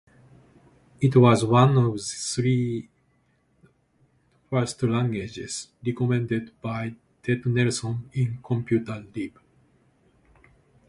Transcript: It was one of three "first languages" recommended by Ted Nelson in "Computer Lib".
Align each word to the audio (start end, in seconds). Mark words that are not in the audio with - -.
It 0.99 1.15
was 1.15 1.45
one 1.45 1.77
of 1.77 2.01
three 2.01 2.89
"first 4.49 4.81
languages" 4.81 5.67
recommended 5.85 6.59
by 6.59 6.95
Ted 7.21 7.45
Nelson 7.45 8.09
in 8.11 8.39
"Computer 8.43 9.05
Lib". 9.15 9.39